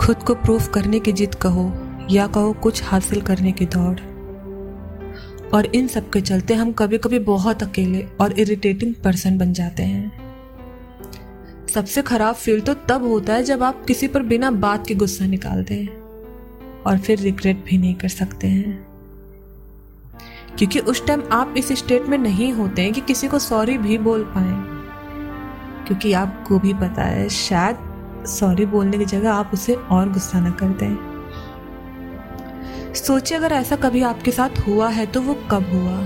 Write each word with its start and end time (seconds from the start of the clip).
खुद 0.00 0.16
को 0.16 0.34
प्रूफ 0.34 0.68
करने 0.68 1.00
की 1.00 1.12
जिद 1.12 1.34
कहो 1.34 1.72
या 2.10 2.26
कहो 2.26 2.52
कुछ 2.52 2.84
हासिल 2.84 3.20
करने 3.20 3.52
की 3.52 3.66
दौड़। 3.66 4.00
और 5.54 5.66
इन 5.66 5.88
सब 5.88 6.10
के 6.10 6.20
चलते 6.20 6.54
हम 6.54 6.72
कभी 6.72 6.98
कभी 6.98 7.18
बहुत 7.18 7.62
अकेले 7.62 8.06
और 8.20 8.40
इरिटेटिंग 8.40 8.94
पर्सन 8.94 9.38
बन 9.38 9.52
जाते 9.52 9.82
हैं। 9.82 10.34
सबसे 11.74 12.02
खराब 12.02 12.34
फील 12.34 12.60
तो 12.60 12.74
तब 12.74 13.02
होता 13.02 13.34
है 13.34 13.44
जब 13.44 13.62
आप 13.62 13.84
किसी 13.84 14.08
पर 14.08 14.22
बिना 14.22 14.50
बात 14.50 14.86
के 14.86 14.94
गुस्सा 14.94 15.26
निकालते 15.26 15.74
हैं 15.74 16.00
और 16.86 16.98
फिर 16.98 17.18
रिग्रेट 17.18 17.64
भी 17.64 17.78
नहीं 17.78 17.94
कर 17.94 18.08
सकते 18.08 18.46
हैं। 18.46 18.86
क्योंकि 20.58 20.78
उस 20.78 21.06
टाइम 21.06 21.22
आप 21.32 21.54
इस 21.56 21.72
स्टेट 21.72 22.06
में 22.06 22.18
नहीं 22.18 22.52
होते 22.52 22.82
हैं 22.82 22.92
कि 22.92 23.00
किसी 23.00 23.28
को 23.28 23.38
सॉरी 23.38 23.78
भी 23.78 23.98
बोल 23.98 24.22
पाए। 24.22 24.80
क्योंकि 25.86 26.12
आपको 26.12 26.58
भी 26.58 26.74
पता 26.74 27.02
है, 27.02 27.28
शायद 27.28 27.89
सॉरी 28.26 28.66
बोलने 28.66 28.98
की 28.98 29.04
जगह 29.04 29.32
आप 29.32 29.50
उसे 29.54 29.74
और 29.74 30.12
गुस्सा 30.12 30.40
न 30.40 30.50
कर 30.52 30.68
दें। 30.80 30.94
सोचिए, 32.94 33.38
अगर 33.38 33.52
ऐसा 33.52 33.76
कभी 33.76 34.02
आपके 34.02 34.30
साथ 34.30 34.58
हुआ 34.68 34.88
है 34.88 35.06
तो 35.06 35.20
वो 35.20 35.34
कब 35.50 35.70
हुआ? 35.72 35.98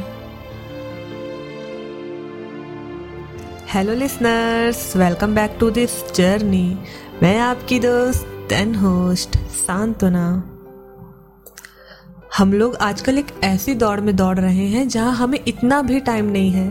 Hello 3.74 3.94
listeners 3.94 4.96
welcome 4.96 5.34
back 5.34 5.56
to 5.60 5.70
this 5.70 5.90
journey 6.14 6.78
मैं 7.22 7.38
आपकी 7.38 7.78
दोस्त 7.78 8.52
एंड 8.52 8.76
होस्ट 8.76 9.36
सांत्वना। 9.36 10.26
हम 12.38 12.52
लोग 12.52 12.76
आजकल 12.76 13.18
एक 13.18 13.26
ऐसी 13.44 13.74
दौड़ 13.74 14.00
में 14.00 14.16
दौड़ 14.16 14.38
रहे 14.38 14.66
हैं 14.66 14.88
जहाँ 14.88 15.12
हमें 15.12 15.38
इतना 15.48 15.82
भी 15.82 16.00
टाइम 16.00 16.24
नहीं 16.24 16.50
है 16.50 16.70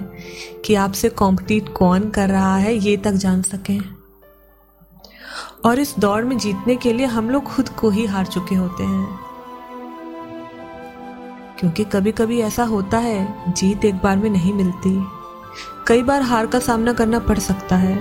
कि 0.65 0.75
आपसे 0.75 1.09
कॉम्पिटिट 1.09 1.69
कौन 1.69 2.09
कर 2.09 2.29
रहा 2.29 2.55
है, 2.57 2.75
ये 2.75 2.97
तक 2.97 3.11
जान 3.11 3.41
सकें। 3.41 3.92
और 5.65 5.79
इस 5.79 5.93
दौड़ 5.99 6.23
में 6.25 6.37
जीतने 6.37 6.75
के 6.75 6.93
लिए 6.93 7.05
हम 7.05 7.29
लोग 7.29 7.43
खुद 7.45 7.69
को 7.69 7.89
ही 7.89 8.05
हार 8.05 8.25
चुके 8.25 8.55
होते 8.55 8.83
हैं। 8.83 9.19
क्योंकि 11.59 11.83
कभी 11.83 12.11
कभी 12.11 12.39
ऐसा 12.41 12.63
होता 12.63 12.97
है, 12.97 13.53
जीत 13.53 13.85
एक 13.85 13.95
बार 13.95 14.17
में 14.17 14.29
नहीं 14.29 14.53
मिलती। 14.53 14.91
कई 15.87 16.01
बार 16.03 16.21
हार 16.21 16.47
का 16.47 16.59
सामना 16.59 16.93
करना 16.93 17.19
पड़ 17.19 17.37
सकता 17.39 17.75
है। 17.75 17.95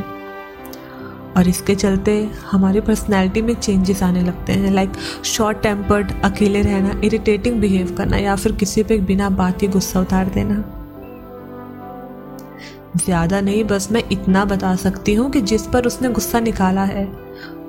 और 1.36 1.48
इसके 1.48 1.74
चलते 1.74 2.20
हमारी 2.50 2.80
पर्सनैलिटी 2.80 3.42
में 3.42 3.55
चेंजेस 3.55 4.02
आने 4.02 4.22
लगते 4.22 4.52
हैं। 4.52 4.70
लाइक 4.70 4.92
शॉर्ट 5.24 5.62
टेम्पर्ड 5.62 6.12
अकेले 6.24 6.62
रहना 6.62 7.00
इरिटेटिंग 7.05 7.60
बिहेव 7.60 7.94
करना, 7.96 8.16
या 8.16 8.36
फिर 8.36 8.52
किसी 8.52 8.83
पे 8.83 8.98
बिना 9.00 9.30
बात 9.30 9.60
के 9.60 9.68
गुस्सा 9.68 10.00
उतार 10.00 10.28
देना। 10.28 10.62
ज़्यादा 12.96 13.40
नहीं, 13.40 13.64
बस 13.64 13.88
मैं 13.92 14.02
इतना 14.12 14.44
बता 14.44 14.74
सकती 14.77 15.14
हूँ 15.14 15.30
कि 15.30 15.40
जिस 15.40 15.66
पर 15.66 15.86
उसने 15.86 16.08
गुस्सा 16.08 16.40
निकाला 16.40 16.84
है 16.84 17.05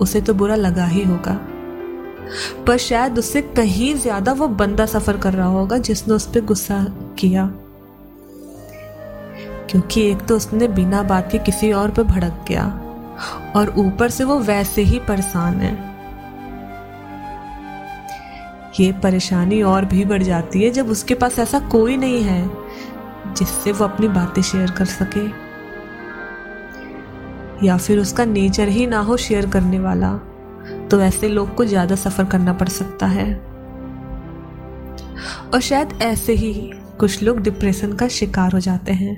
उसे 0.01 0.21
तो 0.21 0.33
बुरा 0.33 0.55
लगा 0.55 0.85
ही 0.85 1.03
होगा। 1.03 1.39
पर 2.67 2.77
शायद 2.77 3.19
उससे 3.19 3.41
कहीं 3.41 3.93
ज़्यादा 3.95 4.33
वो 4.33 4.47
बंदा 4.49 4.85
सफ़र 4.85 5.17
कर 5.17 5.33
रहा 5.33 5.47
होगा 5.47 5.77
जिसने 5.79 6.13
उस 6.13 6.25
पर 6.27 6.45
गुस्सा 6.45 6.83
किया। 7.19 7.45
क्योंकि 9.69 10.01
एक 10.01 10.21
तो 10.21 10.35
उसने 10.35 10.67
बिना 10.69 11.01
बात 11.03 11.31
के 11.31 11.37
किसी 11.41 11.71
और 11.71 11.91
पे 11.91 12.03
भड़क 12.03 12.45
गया 12.47 12.65
और 13.55 13.73
ऊपर 13.77 14.09
से 14.09 14.23
वो 14.23 14.39
वैसे 14.41 14.81
ही 14.81 14.99
परेशान 14.99 15.59
है। 15.61 15.73
ये 18.79 18.91
परेशानी 18.93 19.61
और 19.61 19.85
भी 19.85 20.05
बढ़ 20.05 20.23
जाती 20.23 20.63
है 20.63 20.69
जब 20.71 20.89
उसके 20.89 21.15
पास 21.15 21.39
ऐसा 21.39 21.59
कोई 21.69 21.97
नहीं 21.97 22.21
है 22.23 23.33
जिससे 23.33 23.71
वो 23.71 23.85
अपनी 23.85 24.07
बातें 24.09 24.41
शेयर 24.41 24.71
कर 24.71 24.85
सके। 24.85 25.27
या 27.63 27.77
फिर 27.77 27.99
उसका 27.99 28.25
नेचर 28.25 28.67
ही 28.67 28.85
ना 28.87 28.99
हो 28.99 29.17
शेयर 29.17 29.49
करने 29.49 29.79
वाला 29.79 30.13
तो 30.91 30.99
ऐसे 31.01 31.27
लोग 31.29 31.53
को 31.55 31.65
ज़्यादा 31.65 31.95
सफ़र 31.95 32.25
करना 32.25 32.53
पड़ 32.53 32.67
सकता 32.69 33.05
है। 33.07 33.33
और 35.53 35.59
शायद 35.61 35.93
ऐसे 36.01 36.33
ही 36.33 36.53
कुछ 36.99 37.21
लोग 37.23 37.39
डिप्रेशन 37.39 37.93
का 37.93 38.07
शिकार 38.09 38.53
हो 38.53 38.59
जाते 38.59 38.93
हैं। 38.93 39.15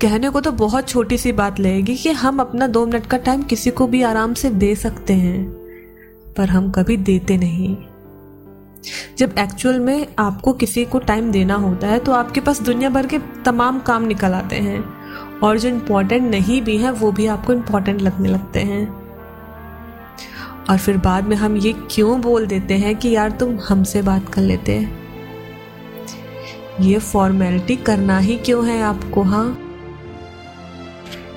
कहने 0.00 0.30
को 0.30 0.40
तो 0.40 0.52
बहुत 0.52 0.88
छोटी 0.88 1.18
सी 1.18 1.32
बात 1.32 1.60
लगेगी 1.60 1.96
कि 1.96 2.10
हम 2.12 2.40
अपना 2.40 2.66
दो 2.66 2.84
मिनट 2.86 3.06
का 3.06 3.16
टाइम 3.18 3.42
किसी 3.42 3.70
को 3.70 3.86
भी 3.86 4.02
आराम 4.02 4.34
से 4.34 4.50
दे 4.52 4.74
सकते 4.76 5.12
हैं, 5.14 5.44
पर 6.36 6.48
हम 6.48 6.70
कभी 6.70 6.96
देते 6.98 7.36
नहीं। 7.36 7.76
जब 9.18 9.34
एक्चुअल 9.38 9.78
में 9.80 10.06
आपको 10.18 10.52
किसी 10.54 10.84
को 10.84 10.98
टाइम 11.00 11.30
देना 11.32 11.54
होता 11.56 11.86
है 11.86 11.98
तो 11.98 12.12
आपके 12.12 12.40
पास 12.40 12.60
दुनिया 12.62 12.90
भर 12.90 13.06
के 13.06 13.18
तमाम 13.44 13.78
काम 13.80 14.02
निकल 14.04 14.32
आते 14.32 14.56
हैं। 14.58 14.82
और 15.44 15.58
जो 15.58 15.68
इम्पोर्टेंट 15.68 16.30
नहीं 16.30 16.62
भी 16.62 16.76
है, 16.76 16.90
वो 16.90 17.12
भी 17.12 17.26
आपको 17.26 17.52
इम्पोर्टेंट 17.52 18.02
लगने 18.02 18.28
लगते 18.28 18.60
हैं। 18.60 19.04
और 20.70 20.78
फिर 20.78 20.96
बाद 20.96 21.24
में 21.24 21.36
हम 21.36 21.56
ये 21.56 21.74
क्यों 21.90 22.20
बोल 22.20 22.46
देते 22.46 22.74
हैं 22.74 22.96
कि 22.96 23.08
यार 23.08 23.30
तुम 23.30 23.58
हमसे 23.58 24.02
बात 24.02 24.28
कर 24.28 24.42
लेते 24.42 24.88
ये 26.80 26.98
फॉर्मेलिटी 26.98 27.76
करना 27.76 28.18
ही 28.18 28.36
क्यों 28.36 28.66
है 28.66 28.82
आपको 28.82 29.22
हाँ? 29.22 29.58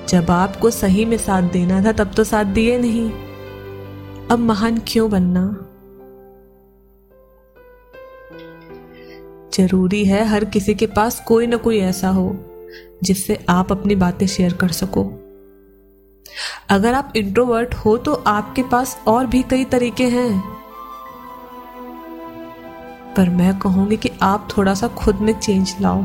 जब 0.08 0.30
आपको 0.30 0.70
सही 0.70 1.04
में 1.04 1.16
साथ 1.16 1.42
देना 1.42 1.84
था, 1.84 1.92
तब 1.92 2.10
तो 2.16 2.24
साथ 2.24 2.44
दिए 2.44 2.78
नहीं। 2.78 3.10
अब 4.30 4.38
महान 4.38 4.80
क्यों 4.86 5.10
बनना? 5.10 5.64
ज़रूरी 9.54 10.04
है 10.04 10.24
हर 10.24 10.44
किसी 10.44 10.74
के 10.74 10.86
पास 10.86 11.24
कोई 11.26 11.46
ना 11.46 11.56
कोई 11.56 11.78
ऐसा 11.78 12.08
हो। 12.08 12.47
जिससे 13.02 13.38
आप 13.48 13.72
अपनी 13.72 13.94
बातें 13.94 14.26
शेयर 14.26 14.52
कर 14.52 14.68
सको। 14.68 15.04
अगर 16.68 16.94
आप 16.94 17.12
इंट्रोवर्ट 17.16 17.74
हो 17.74 17.96
तो 17.96 18.14
आपके 18.26 18.62
पास 18.62 18.98
और 19.06 19.26
भी 19.26 19.42
कई 19.42 19.64
तरीके 19.64 20.04
हैं। 20.04 20.40
पर 23.16 23.28
मैं 23.28 23.58
कहूँगी 23.58 23.96
कि 23.96 24.10
आप 24.22 24.48
थोड़ा 24.56 24.74
सा 24.74 24.88
खुद 24.88 25.16
में 25.16 25.32
चेंज 25.40 25.74
लाओ। 25.80 26.02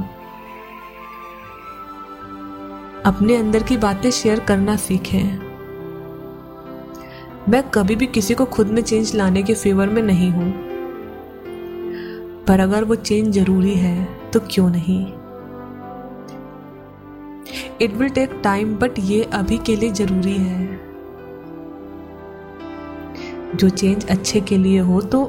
अपने 3.05 3.35
अंदर 3.35 3.63
की 3.63 3.77
बातें 3.77 4.09
शेयर 4.11 4.39
करना 4.39 4.75
सीखें। 4.75 5.37
मैं 7.49 7.63
कभी 7.69 7.95
भी 7.95 8.07
किसी 8.07 8.33
को 8.33 8.45
खुद 8.45 8.67
में 8.67 8.81
चेंज 8.81 9.15
लाने 9.15 9.43
के 9.43 9.53
फेवर 9.53 9.87
में 9.87 10.01
नहीं 10.01 10.29
हूँ। 10.31 10.51
पर 12.47 12.59
अगर 12.59 12.83
वो 12.83 12.95
चेंज 12.95 13.33
ज़रूरी 13.35 13.73
है 13.75 14.03
तो 14.31 14.39
क्यों 14.51 14.69
नहीं? 14.69 15.05
It 17.81 17.93
will 17.93 18.09
take 18.09 18.39
time 18.43 18.75
but 18.75 18.99
ये 18.99 19.23
अभी 19.33 19.57
के 19.57 19.75
लिए 19.75 19.91
ज़रूरी 19.91 20.37
है। 20.37 20.81
जो 23.55 23.69
चेंज 23.69 24.05
अच्छे 24.07 24.41
के 24.41 24.57
लिए 24.57 24.79
हो 24.79 25.01
तो 25.01 25.25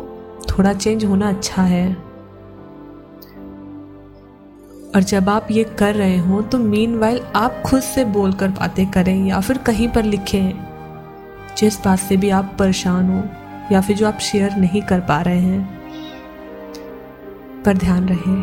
थोड़ा 0.51 0.73
चेंज 0.73 1.05
होना 1.05 1.29
अच्छा 1.29 1.63
है। 1.63 1.89
और 4.95 5.03
जब 5.03 5.29
आप 5.29 5.49
ये 5.51 5.65
कर 5.79 5.95
रहे 5.95 6.19
हो 6.19 6.41
तो 6.43 6.59
मीन 6.59 6.99
वाइल 6.99 7.21
आप 7.37 7.63
खुद 7.67 7.81
से 7.83 8.05
बोल 8.07 8.33
कर 8.33 8.49
बातें 8.51 8.87
करें, 8.91 9.27
या 9.27 9.41
फिर 9.41 9.59
कहीं 9.59 9.89
पर 9.89 10.05
लिखें। 10.05 10.53
जिस 11.59 11.79
बात 11.85 11.99
से 11.99 12.17
भी 12.17 12.31
आप 12.31 12.55
परेशान 12.59 13.11
हो, 13.11 13.23
या 13.73 13.81
फिर 13.81 13.97
जो 13.97 14.07
आप 14.07 14.19
शेयर 14.19 14.57
नहीं 14.57 14.83
कर 14.83 15.01
पा 15.01 15.21
रहे 15.21 15.41
हैं, 15.41 15.63
पर 17.65 17.77
ध्यान 17.77 18.09
रहे। 18.09 18.37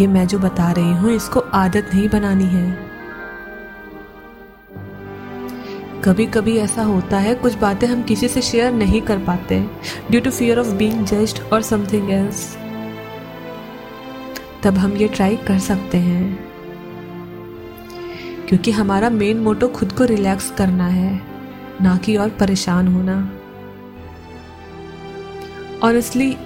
ये 0.00 0.06
मैं 0.06 0.26
जो 0.26 0.38
बता 0.38 0.70
रही 0.72 0.92
हूँ, 0.92 1.10
इसको 1.10 1.40
आदत 1.54 1.90
नहीं 1.94 2.08
बनानी 2.08 2.44
है। 2.46 2.93
कभी 6.04 6.24
कभी 6.26 6.56
ऐसा 6.56 6.82
होता 6.82 7.18
है, 7.18 7.34
कुछ 7.34 7.54
बातें 7.54 7.86
हम 7.86 8.02
किसी 8.02 8.28
से 8.28 8.40
शेयर 8.42 8.72
नहीं 8.72 9.00
कर 9.02 9.18
पाते 9.18 9.60
due 10.10 10.20
to 10.20 10.30
fear 10.30 10.58
of 10.58 10.66
being 10.66 11.04
judged 11.04 11.38
और 11.52 11.62
समथिंग 11.62 12.10
एल्स 12.10 12.56
तब 14.62 14.78
हम 14.78 14.92
ये 14.92 15.08
ट्राई 15.08 15.36
कर 15.36 15.58
सकते 15.58 15.98
हैं। 15.98 16.38
क्योंकि 18.48 18.70
हमारा 18.70 19.10
मेन 19.10 19.38
मोटो 19.38 19.68
खुद 19.68 19.92
को 19.92 20.04
रिलैक्स 20.04 20.50
करना 20.50 20.86
है, 20.86 21.20
ना 21.82 21.96
कि 21.96 22.16
और 22.16 22.28
परेशान 22.30 22.88
होना। 22.88 23.16
इसलिए 25.90 26.36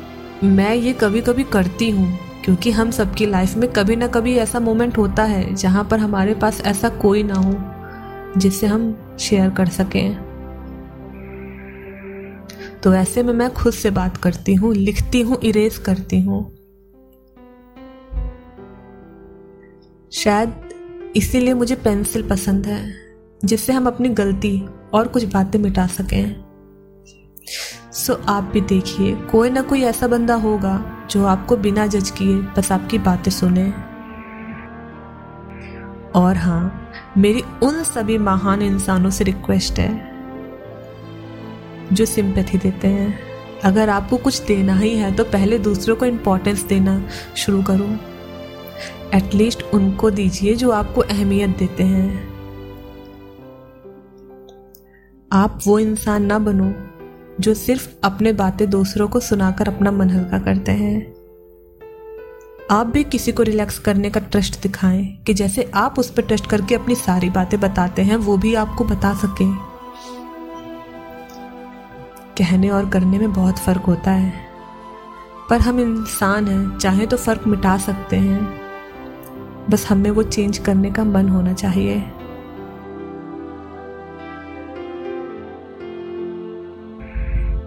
मैं 0.45 0.75
ये 0.75 0.93
कभी 0.93 1.21
कभी 1.21 1.45
करती 1.45 1.91
हूँ, 1.91 2.19
क्योंकि 2.45 2.71
हम 2.71 2.91
सबकी 2.91 3.27
लाइफ 3.27 3.57
में 3.57 3.71
कभी 3.73 3.97
ना 3.97 4.07
कभी 4.07 4.37
ऐसा 4.37 4.61
मोमेंट 4.61 4.99
होता 4.99 5.23
है, 5.23 5.55
जहाँ 5.55 5.85
पर 5.85 5.99
हमारे 5.99 6.35
पास 6.35 6.61
ऐसा 6.61 6.89
कोई 6.89 7.23
ना 7.23 7.35
हो। 7.35 7.55
जिससे 8.37 8.67
हम 8.67 9.17
शेयर 9.21 9.51
कर 9.51 9.67
सकें। 9.67 10.29
तो 12.83 12.95
ऐसे 12.95 13.23
में 13.23 13.33
मैं 13.33 13.53
खुद 13.55 13.73
से 13.73 13.91
बात 13.91 14.17
करती 14.17 14.55
हूँ, 14.55 14.75
लिखती 14.75 15.23
हूँ 15.23 15.39
इरेज 15.43 15.79
करती 15.79 16.21
हूँ। 16.21 16.43
शायद 20.13 21.13
इसीलिए 21.17 21.55
मुझे 21.55 21.75
पेंसिल 21.75 22.29
पसंद 22.29 22.67
है, 22.67 22.95
जिससे 23.45 23.73
हम 23.73 23.87
अपनी 23.87 24.09
गलती 24.09 24.69
और 24.95 25.09
कुछ 25.09 25.25
बातें 25.25 25.59
मिटा 25.59 25.87
सकें। 25.87 26.45
सो 27.93 28.15
आप 28.29 28.45
भी 28.45 28.61
देखिए, 28.61 29.15
कोई 29.15 29.51
ना 29.51 29.63
कोई 29.63 29.83
ऐसा 29.83 30.07
बंदा 30.07 30.35
होगा 30.35 31.07
जो 31.11 31.25
आपको 31.25 31.57
बिना 31.57 31.87
जज 31.87 32.11
किए 32.11 32.37
बस 32.57 32.73
आपकी 32.73 32.99
बातें 32.99 33.31
सुने। 33.31 33.71
और 36.21 36.37
हाँ 36.37 36.88
मेरी 37.19 37.43
उन 37.63 37.83
सभी 37.85 38.19
महान 38.19 38.63
इंसानों 38.63 39.11
से 39.11 39.25
रिक्वेस्ट 39.25 39.79
है, 39.79 39.91
जो 41.93 42.05
सिंपैथी 42.05 42.59
देते 42.59 42.89
हैं। 42.89 43.19
अगर 43.65 43.89
आपको 43.89 44.17
कुछ 44.17 44.41
देना 44.43 44.75
ही 44.75 44.95
है 44.97 45.15
तो 45.15 45.25
पहले 45.25 45.59
दूसरों 45.59 45.97
को 45.97 46.07
इम्पोर्टेंस 46.07 46.63
देना 46.63 47.03
शुरू 47.37 47.63
करो। 47.63 47.89
एटलीस्ट 49.17 49.63
उनको 49.75 50.11
दीजिए 50.11 50.55
जो 50.55 50.71
आपको 50.71 51.01
अहमियत 51.01 51.57
देते 51.59 51.85
हैं। 51.85 52.29
आप 55.33 55.61
वो 55.67 55.79
इंसान 55.79 56.25
ना 56.25 56.39
बनो, 56.39 56.73
जो 57.41 57.55
सिर्फ़ 57.55 57.89
अपने 58.05 58.33
बातें 58.33 58.71
दूसरों 58.71 59.09
को 59.09 59.21
सुनाकर 59.21 59.69
अपना 59.69 59.91
मन 59.91 60.11
हल्का 60.11 60.39
करते 60.39 60.73
हैं। 60.73 61.18
आप 62.71 62.87
भी 62.87 63.05
किसी 63.05 63.33
को 63.33 63.43
रिलैक्स 63.43 63.79
करने 63.79 64.11
का 64.11 64.21
ट्रस्ट 64.21 64.63
दिखाएँ 64.63 65.07
कि 65.27 65.35
जैसे 65.35 65.71
आप 65.75 65.99
उस 65.99 66.11
पर 66.11 66.23
ट्रस्ट 66.23 66.47
करके 66.47 66.75
अपनी 66.75 66.95
सारी 66.95 67.31
बातें 67.31 67.61
बताते 67.61 68.03
हैं, 68.03 68.17
वो 68.17 68.37
भी 68.37 68.55
आपको 68.55 68.85
बता 68.85 69.15
सके। 69.15 69.55
कहने 72.37 72.69
और 72.69 72.89
करने 72.89 73.19
में 73.19 73.33
बहुत 73.33 73.59
फ़र्क 73.59 73.81
होता 73.81 74.11
है। 74.11 74.33
पर 75.51 75.61
हम 75.61 75.81
इंसान 75.81 76.49
हैं, 76.49 76.79
चाहे 76.79 77.07
तो 77.07 77.17
फ़र्क 77.17 77.47
मिटा 77.47 77.79
सकते 77.79 78.17
हैं। 78.17 78.61
बस 79.71 79.87
हमें 79.91 80.11
वो 80.11 80.23
चेंज 80.23 80.59
करने 80.59 80.91
का 80.91 81.05
मन 81.05 81.29
होना 81.29 81.53
चाहिए। 81.53 82.01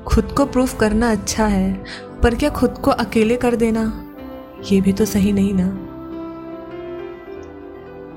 खुद 0.08 0.26
को 0.38 0.46
प्रूफ 0.46 0.80
करना 0.80 1.12
अच्छा 1.12 1.46
है, 1.46 1.84
पर 2.24 2.36
क्या 2.36 2.50
खुद 2.50 2.72
को 2.72 2.92
अकेले 2.92 3.38
कर 3.38 3.56
देना? 3.56 4.08
ये 4.72 4.82
भी 4.82 4.94
तो 4.94 5.06
सही 5.06 5.32
नहीं 5.32 5.54
ना। 5.54 5.88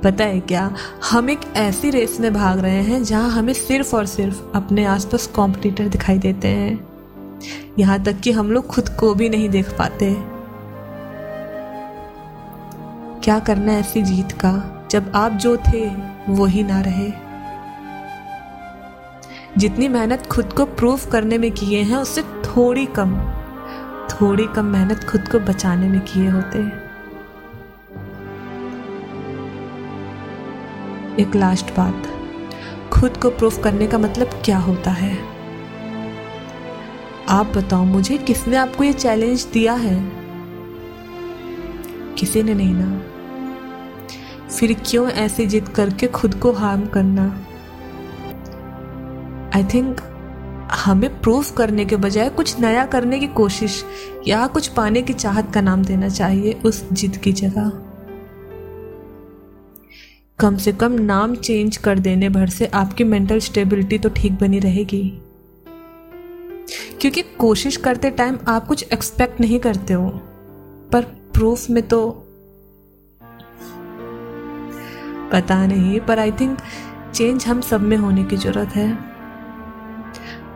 पता 0.01 0.25
है 0.25 0.41
क्या? 0.41 0.75
हम 1.11 1.31
एक 1.31 1.41
ऐसी 1.57 1.91
रेस 1.91 2.21
में 2.21 2.35
भाग 2.35 2.59
रहे 2.59 2.83
हैं 2.83 3.05
जहाँ 3.05 3.31
हमें 3.31 3.53
सिर्फ़ 3.53 3.97
और 3.97 4.07
सिर्फ़ 4.07 4.43
अपने 4.55 4.85
आसपास 4.85 5.27
कॉम्पिटिटर 5.27 5.89
दिखाई 5.89 6.19
देते 6.19 6.49
हैं। 6.49 6.89
यहाँ 7.79 8.03
तक 8.03 8.13
कि 8.13 8.33
हम 8.33 8.53
लोग 8.53 8.67
खुद 8.67 8.89
को 8.89 9.15
भी 9.15 9.29
नहीं 9.29 9.49
देख 9.49 9.79
पाते। 9.79 10.17
क्या 13.21 13.39
करना 13.39 13.73
ऐसी 13.73 14.03
जीत 14.03 14.33
का? 14.33 14.87
जब 14.91 15.13
आप 15.15 15.33
जो 15.33 15.57
थे, 15.57 15.91
वो 16.29 16.45
ही 16.45 16.63
ना 16.63 16.81
रहे। 16.81 17.13
जितनी 19.59 19.89
मेहनत 19.89 20.27
खुद 20.27 20.53
को 20.53 20.65
प्रूफ 20.65 21.11
करने 21.13 21.39
में 21.39 21.53
किए 21.53 21.83
हैं, 21.83 21.97
उससे 21.97 22.23
थोड़ी 22.23 22.87
कम। 22.87 23.34
थोड़ी 24.11 24.47
कम 24.47 24.65
मेहनत 24.65 25.05
खुद 25.05 25.29
को 25.29 25.41
बचाने 25.41 25.89
में 25.89 26.01
किए 26.01 26.29
होते। 26.29 26.85
एक 31.23 31.35
लास्ट 31.37 31.67
बात। 31.67 32.03
खुद 32.93 33.17
को 33.17 33.31
प्रूफ 33.31 33.65
करने 33.65 33.87
का 33.87 33.99
मतलब 33.99 34.31
क्या 34.45 34.59
होता 34.59 34.91
है? 34.91 35.19
आप 37.29 37.47
बताओ 37.47 37.85
मुझे, 37.85 38.19
किसने 38.19 38.57
आपको 38.57 38.85
ये 38.85 38.93
चैलेंज 38.93 39.47
दिया 39.53 39.73
है? 39.73 40.13
किसी 42.19 42.43
ने 42.43 42.55
नहीं 42.55 42.75
ना। 42.75 43.03
फिर 44.49 44.77
क्यों 44.87 45.11
ऐसे 45.11 45.47
जिद 45.47 45.69
करके 45.69 46.07
खुद 46.07 46.35
को 46.35 46.53
हार्म 46.53 46.87
करना? 46.87 47.41
आई 49.57 49.65
थिंक 49.65 50.01
हमें 50.85 51.21
प्रूफ 51.21 51.51
करने 51.57 51.85
के 51.85 51.97
बजाय 51.97 52.29
कुछ 52.31 52.59
नया 52.61 52.85
करने 52.87 53.19
की 53.19 53.27
कोशिश 53.27 53.85
या 54.29 54.47
कुछ 54.47 54.67
पाने 54.69 55.03
की 55.03 55.13
चाहत 55.13 55.53
का 55.55 55.61
नाम 55.61 55.85
देना 55.85 56.09
चाहिए 56.09 56.53
उस 56.65 56.83
जिद 56.93 57.17
की 57.17 57.33
जगह। 57.33 57.71
कम 60.39 60.57
से 60.57 60.73
कम 60.73 60.93
नाम 60.93 61.35
चेंज 61.37 61.77
कर 61.77 61.99
देने 61.99 62.29
भर 62.29 62.49
से 62.49 62.67
आपकी 62.75 63.05
मेंटल 63.05 63.39
स्टेबिलिटी 63.39 63.99
तो 63.99 64.09
ठीक 64.09 64.33
बनी 64.33 64.59
रहेगी। 64.59 65.03
क्योंकि 67.01 67.23
कोशिश 67.39 67.77
करते 67.77 68.11
टाइम 68.11 68.39
आप 68.49 68.67
कुछ 68.67 68.85
एक्सपेक्ट 68.93 69.41
नहीं 69.41 69.59
करते 69.61 69.95
हो, 69.95 70.09
पर 70.93 71.03
प्रूफ 71.35 71.71
में 71.71 71.83
तो 71.89 72.09
पता 75.33 75.67
नहीं, 75.67 76.01
पर 76.01 76.19
आई 76.19 76.33
थिंक 76.33 76.59
चेंज 77.15 77.47
हम 77.47 77.61
सब 77.61 77.81
में 77.81 77.97
होने 77.97 78.25
की 78.25 78.37
ज़रूरत 78.37 78.77
है। 78.77 79.14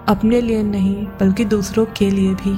अपने 0.08 0.40
लिए 0.40 0.62
नहीं, 0.62 0.96
बल्कि 1.20 1.44
दूसरों 1.44 1.84
के 1.99 2.10
लिए 2.10 2.34
भी। 2.34 2.52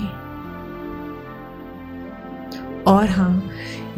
और 2.86 3.08
हाँ 3.08 3.42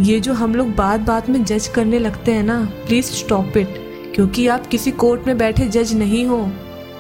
ये 0.01 0.19
जो 0.21 0.33
हम 0.33 0.55
लोग 0.55 0.75
बात 0.77 1.01
बात 1.01 1.29
में 1.31 1.43
जज 1.45 1.67
करने 1.75 1.99
लगते 1.99 2.33
हैं 2.33 2.43
ना 2.43 2.65
प्लीज़ 2.87 3.07
स्टॉप 3.07 3.57
इट 3.57 3.75
क्योंकि 4.15 4.47
आप 4.47 4.67
किसी 4.67 4.91
कोर्ट 4.93 5.27
में 5.27 5.37
बैठे 5.39 5.69
जज 5.69 5.95
नहीं 5.95 6.25
हो, 6.27 6.47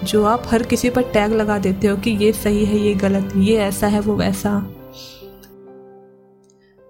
जो 0.04 0.25
आप 0.25 0.43
हर 0.46 0.62
किसी 0.62 0.90
पर 0.90 1.02
टैग 1.12 1.32
लगा 1.32 1.58
देते 1.58 1.87
हो 1.87 1.96
कि 1.96 2.10
ये 2.10 2.32
सही 2.32 2.64
है, 2.64 2.78
ये 2.78 2.94
गलत, 2.94 3.32
ये 3.37 3.56
ऐसा 3.58 3.87
है, 3.87 4.00
वो 4.00 4.16
वैसा। 4.16 4.58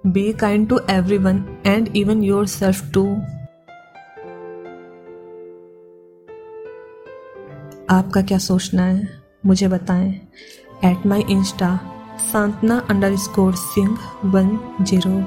Be 0.05 0.32
kind 0.32 0.69
to 0.69 0.81
everyone 1.19 1.44
and 1.67 1.97
even 1.97 2.23
yourself 2.49 2.93
to 2.94 3.05
आपका 7.91 8.23
क्या 8.23 8.38
सोचना 8.38 8.82
है? 8.85 9.22
मुझे 9.47 9.69
बताएँ। 9.69 10.21
At 10.85 11.06
my 11.06 11.25
insta 11.31 11.81
Santna 12.33 12.87
underscore 13.17 13.55
Singh 13.55 13.99
one 14.25 14.77
zero 14.83 15.19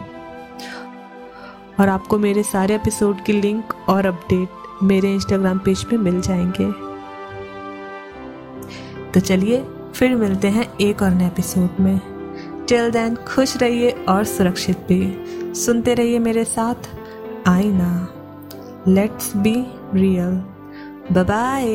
और 1.79 1.89
आपको 1.89 2.17
मेरे 2.17 2.43
सारे 2.43 2.75
एपिसोड 2.75 3.23
की 3.23 3.33
लिंक 3.33 3.73
और 3.89 4.05
अपडेट 4.05 4.49
मेरे 4.83 5.13
इंस्टाग्राम 5.13 5.59
पेज 5.59 5.83
पे 5.83 5.97
मिल 5.97 6.21
जाएँगे। 6.21 6.71
तो 9.11 9.19
चलिए, 9.19 9.65
फिर 9.95 10.15
मिलते 10.15 10.47
हैं 10.47 10.77
एक 10.81 11.01
और 11.01 11.11
नए 11.11 11.27
एपिसोड 11.27 11.69
में। 11.79 11.99
टिल 12.67 12.91
देन 12.91 13.15
खुश 13.15 13.57
रहिए 13.57 13.89
और 13.89 14.23
सुरक्षित 14.23 14.77
भी। 14.77 15.23
सुनते 15.53 15.93
रहिए 15.93 16.19
मेरे 16.19 16.43
साथ 16.43 16.89
आई 17.47 17.71
ना 17.71 18.07
लेट्स 18.87 19.35
बी 19.35 19.55
रियल 19.93 20.31
बाय 21.13 21.65